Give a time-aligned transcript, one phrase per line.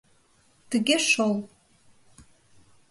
[0.69, 1.35] Тыге шол!